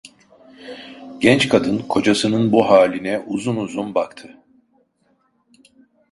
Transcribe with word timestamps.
Genç 1.19 1.49
kadın, 1.49 1.77
kocasının 1.79 2.51
bu 2.51 2.69
haline 2.69 3.19
uzun 3.19 3.55
uzun 3.55 3.95
baktı. 3.95 4.37